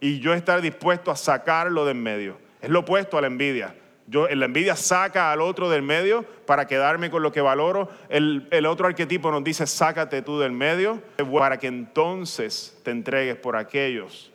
[0.00, 2.38] y yo estar dispuesto a sacarlo de en medio.
[2.62, 3.74] Es lo opuesto a la envidia.
[4.10, 7.88] Yo, la envidia saca al otro del medio para quedarme con lo que valoro.
[8.08, 11.00] El, otro arquetipo nos dice, sácate tú del medio
[11.32, 14.32] para que entonces te entregues por aquellos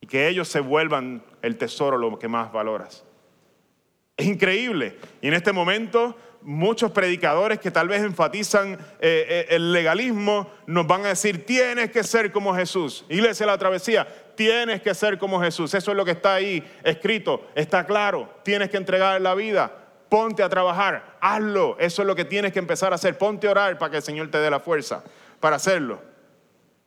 [0.00, 3.04] y que ellos se vuelvan el tesoro, lo que más valoras.
[4.16, 4.98] Es increíble.
[5.20, 10.86] Y en este momento muchos predicadores que tal vez enfatizan eh, eh, el legalismo nos
[10.86, 13.04] van a decir, tienes que ser como Jesús.
[13.08, 15.74] Iglesia de la travesía, tienes que ser como Jesús.
[15.74, 18.28] Eso es lo que está ahí escrito, está claro.
[18.42, 19.72] Tienes que entregar la vida,
[20.08, 21.76] ponte a trabajar, hazlo.
[21.78, 23.18] Eso es lo que tienes que empezar a hacer.
[23.18, 25.02] Ponte a orar para que el Señor te dé la fuerza
[25.40, 26.00] para hacerlo.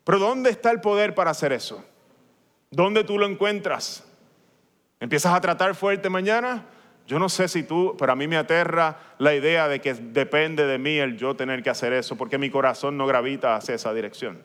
[0.03, 1.84] Pero ¿dónde está el poder para hacer eso?
[2.69, 4.03] ¿Dónde tú lo encuentras?
[4.99, 6.65] ¿Empiezas a tratar fuerte mañana?
[7.08, 10.65] Yo no sé si tú, pero a mí me aterra la idea de que depende
[10.65, 13.93] de mí el yo tener que hacer eso, porque mi corazón no gravita hacia esa
[13.93, 14.41] dirección.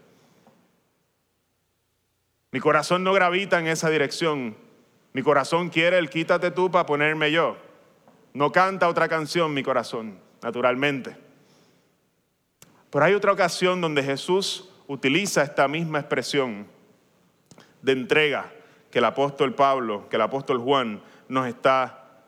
[2.53, 4.57] Mi corazón no gravita en esa dirección.
[5.13, 7.57] Mi corazón quiere el quítate tú para ponerme yo.
[8.33, 11.17] No canta otra canción mi corazón, naturalmente.
[12.91, 16.67] Pero hay otra ocasión donde Jesús utiliza esta misma expresión
[17.83, 18.53] de entrega
[18.91, 22.25] que el apóstol Pablo, que el apóstol Juan nos está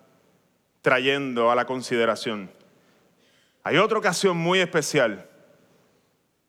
[0.81, 2.51] trayendo a la consideración.
[3.65, 5.29] Hay otra ocasión muy especial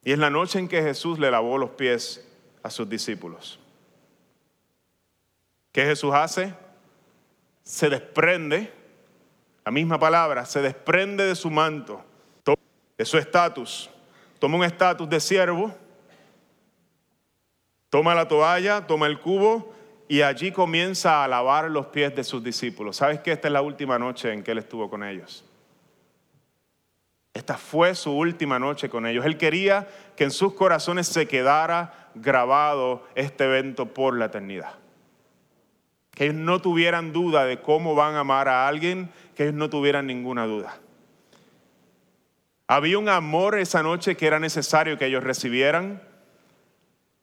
[0.03, 2.27] y es la noche en que Jesús le lavó los pies
[2.61, 3.59] a sus discípulos.
[5.73, 6.53] ¿Qué Jesús hace?
[7.63, 8.71] Se desprende,
[9.65, 12.01] la misma palabra, se desprende de su manto,
[12.97, 13.89] de su estatus.
[14.37, 15.73] Toma un estatus de siervo,
[17.89, 19.73] toma la toalla, toma el cubo
[20.07, 22.97] y allí comienza a lavar los pies de sus discípulos.
[22.97, 25.43] ¿Sabes que esta es la última noche en que él estuvo con ellos?
[27.33, 29.25] Esta fue su última noche con ellos.
[29.25, 34.82] Él quería que en sus corazones se quedara grabado este evento por la eternidad.
[36.13, 39.69] Que ellos no tuvieran duda de cómo van a amar a alguien, que ellos no
[39.69, 40.79] tuvieran ninguna duda.
[42.67, 46.01] Había un amor esa noche que era necesario que ellos recibieran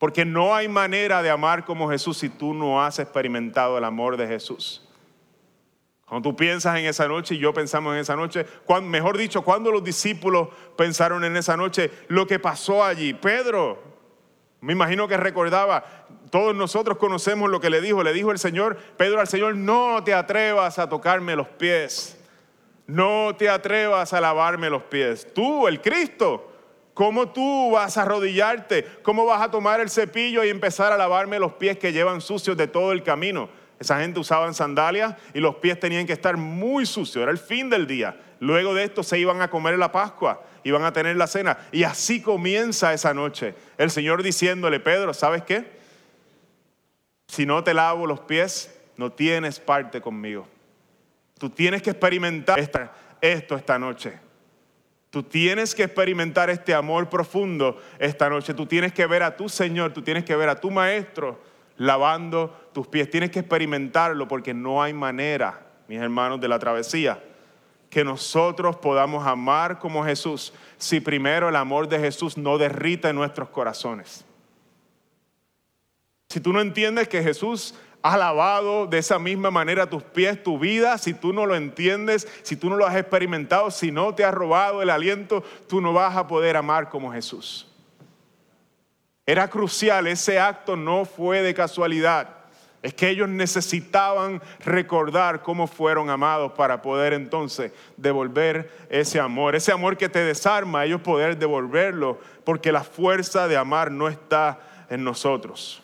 [0.01, 4.17] porque no hay manera de amar como Jesús si tú no has experimentado el amor
[4.17, 4.83] de Jesús.
[6.07, 8.47] Cuando tú piensas en esa noche y yo pensamos en esa noche,
[8.83, 13.13] mejor dicho, cuando los discípulos pensaron en esa noche, lo que pasó allí.
[13.13, 13.90] Pedro,
[14.61, 15.85] me imagino que recordaba,
[16.31, 20.05] todos nosotros conocemos lo que le dijo, le dijo el Señor, Pedro al Señor, no
[20.05, 22.19] te atrevas a tocarme los pies,
[22.87, 25.27] no te atrevas a lavarme los pies.
[25.33, 26.47] Tú, el Cristo,
[27.01, 28.85] ¿Cómo tú vas a arrodillarte?
[29.03, 32.59] ¿Cómo vas a tomar el cepillo y empezar a lavarme los pies que llevan sucios
[32.59, 33.49] de todo el camino?
[33.79, 37.71] Esa gente usaba sandalias y los pies tenían que estar muy sucios, era el fin
[37.71, 38.21] del día.
[38.41, 41.59] Luego de esto se iban a comer la Pascua, iban a tener la cena.
[41.73, 43.55] Y así comienza esa noche.
[43.77, 45.71] El Señor diciéndole, Pedro, ¿sabes qué?
[47.29, 50.49] Si no te lavo los pies, no tienes parte conmigo.
[51.39, 52.59] Tú tienes que experimentar
[53.21, 54.19] esto esta noche.
[55.11, 58.55] Tú tienes que experimentar este amor profundo esta noche.
[58.55, 61.41] Tú tienes que ver a tu Señor, tú tienes que ver a tu Maestro
[61.77, 63.11] lavando tus pies.
[63.11, 67.23] Tienes que experimentarlo porque no hay manera, mis hermanos de la travesía,
[67.91, 73.17] que nosotros podamos amar como Jesús si primero el amor de Jesús no derrita en
[73.17, 74.25] nuestros corazones.
[76.29, 80.59] Si tú no entiendes que Jesús ha lavado de esa misma manera tus pies, tu
[80.59, 84.25] vida, si tú no lo entiendes, si tú no lo has experimentado, si no te
[84.25, 87.67] ha robado el aliento, tú no vas a poder amar como Jesús.
[89.27, 92.40] Era crucial, ese acto no fue de casualidad.
[92.83, 99.55] Es que ellos necesitaban recordar cómo fueron amados para poder entonces devolver ese amor.
[99.55, 104.61] Ese amor que te desarma, ellos poder devolverlo, porque la fuerza de amar no está
[104.89, 105.83] en nosotros.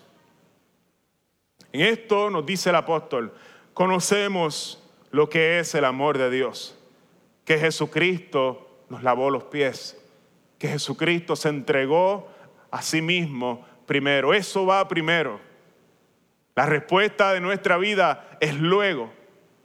[1.73, 3.35] En esto nos dice el apóstol,
[3.75, 6.79] conocemos lo que es el amor de Dios,
[7.45, 9.99] que Jesucristo nos lavó los pies,
[10.59, 12.29] que Jesucristo se entregó
[12.71, 14.33] a sí mismo primero.
[14.33, 15.46] Eso va primero.
[16.57, 19.13] La respuesta de nuestra vida es luego.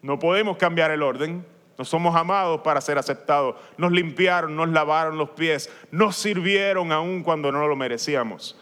[0.02, 1.46] No podemos cambiar el orden.
[1.78, 3.56] No somos amados para ser aceptados.
[3.78, 8.60] Nos limpiaron, nos lavaron los pies, nos sirvieron aún cuando no lo merecíamos.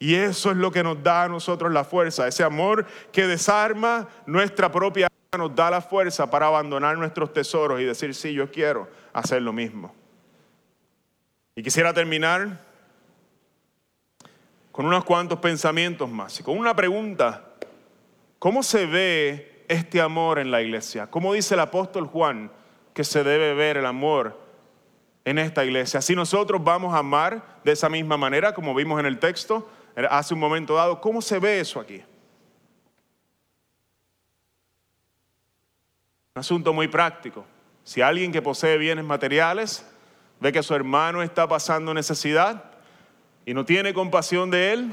[0.00, 2.26] Y eso es lo que nos da a nosotros la fuerza.
[2.26, 7.80] Ese amor que desarma nuestra propia alma nos da la fuerza para abandonar nuestros tesoros
[7.80, 9.94] y decir, sí, yo quiero hacer lo mismo.
[11.54, 12.60] Y quisiera terminar
[14.74, 17.44] con unos cuantos pensamientos más y con una pregunta.
[18.40, 21.08] ¿Cómo se ve este amor en la iglesia?
[21.08, 22.50] ¿Cómo dice el apóstol Juan
[22.92, 24.36] que se debe ver el amor
[25.24, 26.02] en esta iglesia?
[26.02, 29.70] Si nosotros vamos a amar de esa misma manera, como vimos en el texto
[30.10, 32.02] hace un momento dado, ¿cómo se ve eso aquí?
[36.34, 37.44] Un asunto muy práctico.
[37.84, 39.88] Si alguien que posee bienes materiales
[40.40, 42.73] ve que su hermano está pasando necesidad,
[43.46, 44.92] y no tiene compasión de él,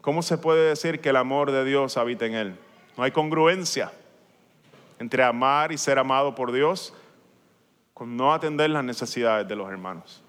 [0.00, 2.56] ¿cómo se puede decir que el amor de Dios habita en él?
[2.96, 3.92] No hay congruencia
[4.98, 6.94] entre amar y ser amado por Dios
[7.92, 10.22] con no atender las necesidades de los hermanos.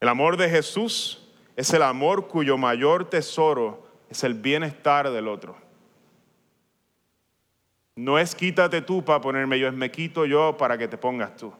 [0.00, 1.26] El amor de Jesús
[1.56, 5.56] es el amor cuyo mayor tesoro es el bienestar del otro.
[7.96, 11.34] No es quítate tú para ponerme yo, es me quito yo para que te pongas
[11.36, 11.52] tú.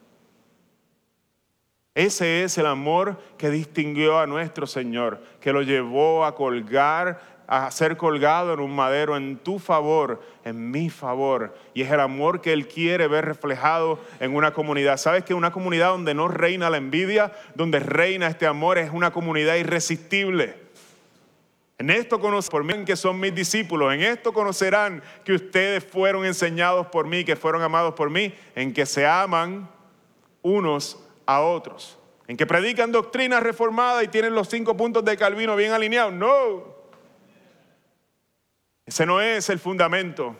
[1.96, 7.70] Ese es el amor que distinguió a nuestro Señor, que lo llevó a colgar, a
[7.70, 11.56] ser colgado en un madero en tu favor, en mi favor.
[11.72, 14.98] Y es el amor que Él quiere ver reflejado en una comunidad.
[14.98, 19.10] ¿Sabes que una comunidad donde no reina la envidia, donde reina este amor, es una
[19.10, 20.54] comunidad irresistible?
[21.78, 26.26] En esto conocen por mí que son mis discípulos, en esto conocerán que ustedes fueron
[26.26, 29.66] enseñados por mí, que fueron amados por mí, en que se aman
[30.42, 31.98] unos a otros.
[32.28, 36.12] En que predican doctrina reformada y tienen los cinco puntos de Calvino bien alineados.
[36.12, 36.76] No.
[38.84, 40.36] Ese no es el fundamento.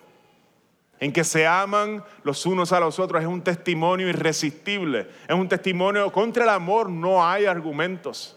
[0.99, 5.09] En que se aman los unos a los otros es un testimonio irresistible.
[5.29, 6.89] Es un testimonio contra el amor.
[6.89, 8.37] No hay argumentos.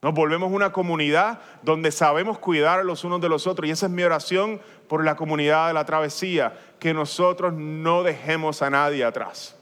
[0.00, 3.68] Nos volvemos una comunidad donde sabemos cuidar los unos de los otros.
[3.68, 6.58] Y esa es mi oración por la comunidad de la travesía.
[6.78, 9.59] Que nosotros no dejemos a nadie atrás.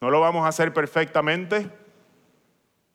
[0.00, 1.68] No lo vamos a hacer perfectamente,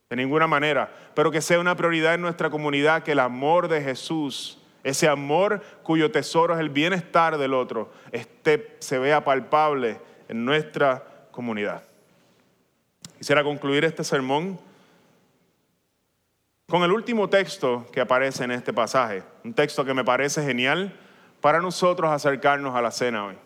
[0.09, 3.81] de ninguna manera, pero que sea una prioridad en nuestra comunidad que el amor de
[3.81, 7.91] Jesús, ese amor cuyo tesoro es el bienestar del otro,
[8.79, 11.83] se vea palpable en nuestra comunidad.
[13.17, 14.59] Quisiera concluir este sermón
[16.67, 20.93] con el último texto que aparece en este pasaje, un texto que me parece genial
[21.41, 23.37] para nosotros acercarnos a la cena hoy.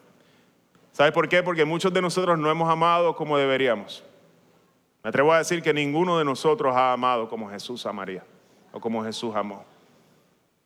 [1.00, 1.42] ¿Sabe por qué?
[1.42, 4.04] Porque muchos de nosotros no hemos amado como deberíamos.
[5.02, 8.22] Me atrevo a decir que ninguno de nosotros ha amado como Jesús amaría
[8.74, 9.64] o como Jesús amó.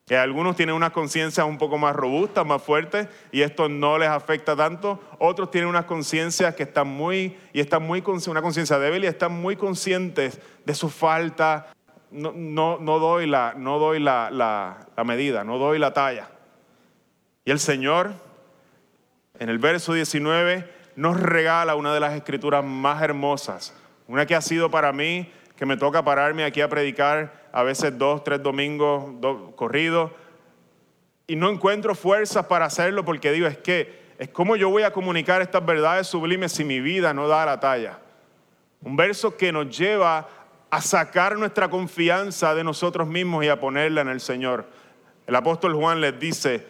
[0.07, 4.09] Que algunos tienen unas conciencias un poco más robustas, más fuertes, y esto no les
[4.09, 4.99] afecta tanto.
[5.19, 9.39] Otros tienen unas conciencias que están muy, y están muy, una conciencia débil y están
[9.39, 11.71] muy conscientes de su falta.
[12.09, 12.31] No,
[12.79, 16.31] no, doy, la, no doy la, la medida, no doy la talla.
[17.45, 18.13] Y el Señor
[19.43, 20.65] en el verso 19
[20.95, 23.73] nos regala una de las escrituras más hermosas,
[24.07, 27.97] una que ha sido para mí, que me toca pararme aquí a predicar a veces
[27.97, 29.03] dos, tres domingos
[29.57, 30.11] corridos,
[31.27, 34.93] y no encuentro fuerzas para hacerlo porque digo, es que es como yo voy a
[34.93, 37.99] comunicar estas verdades sublimes si mi vida no da la talla.
[38.81, 40.25] Un verso que nos lleva
[40.69, 44.69] a sacar nuestra confianza de nosotros mismos y a ponerla en el Señor.
[45.27, 46.65] El apóstol Juan les dice,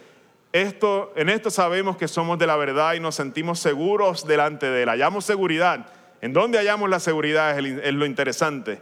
[0.53, 4.89] en esto sabemos que somos de la verdad y nos sentimos seguros delante de él.
[4.89, 5.87] Hallamos seguridad.
[6.21, 7.57] ¿En dónde hallamos la seguridad?
[7.57, 8.79] Es, lo interesante.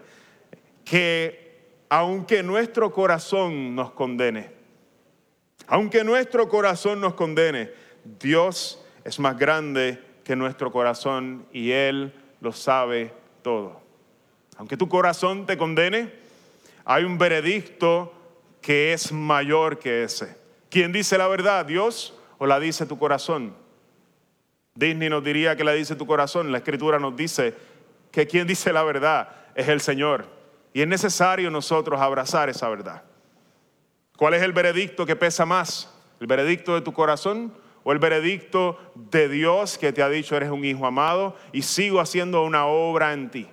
[0.84, 4.51] Que aunque nuestro corazón nos condene,
[5.67, 7.72] aunque nuestro corazón nos condene,
[8.19, 13.80] Dios es más grande que nuestro corazón y Él lo sabe todo.
[14.57, 16.11] Aunque tu corazón te condene,
[16.84, 18.13] hay un veredicto
[18.61, 20.40] que es mayor que ese.
[20.72, 21.65] ¿Quién dice la verdad?
[21.65, 23.53] ¿Dios o la dice tu corazón?
[24.74, 26.49] Disney nos diría que la dice tu corazón.
[26.49, 27.53] La escritura nos dice
[28.09, 30.26] que quien dice la verdad es el Señor.
[30.72, 33.03] Y es necesario nosotros abrazar esa verdad.
[34.17, 35.93] ¿Cuál es el veredicto que pesa más?
[36.22, 37.53] ¿El veredicto de tu corazón
[37.84, 41.99] o el veredicto de Dios que te ha dicho eres un hijo amado y sigo
[41.99, 43.49] haciendo una obra en ti?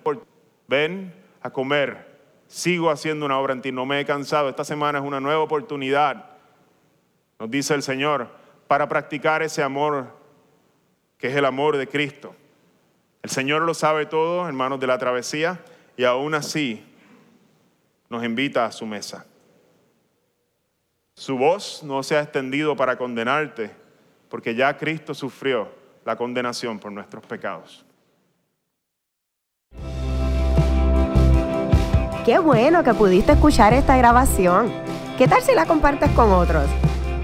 [0.69, 1.13] Ven
[1.43, 4.49] a comer, sigo haciendo una obra en ti, no me he cansado.
[4.49, 6.38] Esta semana es una nueva oportunidad,
[7.39, 8.29] nos dice el Señor,
[8.67, 10.09] para practicar ese amor
[11.17, 12.35] que es el amor de Cristo.
[13.23, 15.61] El Señor lo sabe todo, hermanos de la travesía,
[15.97, 16.85] y aún así
[18.09, 19.27] nos invita a su mesa.
[21.15, 23.71] Su voz no se ha extendido para condenarte,
[24.29, 25.69] porque ya Cristo sufrió
[26.05, 27.85] la condenación por nuestros pecados.
[32.25, 34.73] Qué bueno que pudiste escuchar esta grabación.
[35.17, 36.69] ¿Qué tal si la compartes con otros?